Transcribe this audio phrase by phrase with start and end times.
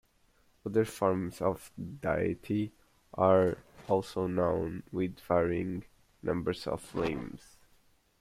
[0.65, 2.71] Other forms of the deity
[3.13, 5.83] are also known with varying
[6.23, 7.57] numbers of limbs.